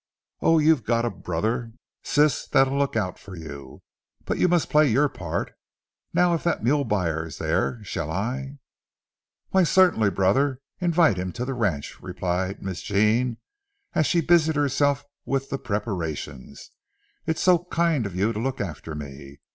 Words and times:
Oh, 0.41 0.57
you've 0.57 0.83
got 0.83 1.05
a 1.05 1.11
brother, 1.11 1.73
Sis, 2.01 2.47
that'll 2.47 2.75
look 2.75 2.95
out 2.95 3.19
for 3.19 3.35
you. 3.35 3.83
But 4.25 4.39
you 4.39 4.47
must 4.47 4.67
play 4.71 4.87
your 4.89 5.07
part. 5.09 5.53
Now, 6.11 6.33
if 6.33 6.43
that 6.43 6.63
mule 6.63 6.85
buyer's 6.85 7.37
there, 7.37 7.83
shall 7.83 8.09
I"— 8.09 8.57
"Why, 9.51 9.61
certainly, 9.61 10.09
brother, 10.09 10.59
invite 10.79 11.17
him 11.17 11.31
to 11.33 11.45
the 11.45 11.53
ranch," 11.53 12.01
replied 12.01 12.63
Miss 12.63 12.81
Jean, 12.81 13.37
as 13.93 14.07
she 14.07 14.21
busied 14.21 14.55
herself 14.55 15.05
with 15.23 15.51
the 15.51 15.59
preparations. 15.59 16.71
"It's 17.27 17.41
so 17.43 17.65
kind 17.65 18.07
of 18.07 18.15
you 18.15 18.33
to 18.33 18.39
look 18.39 18.59
after 18.59 18.95
me. 18.95 19.37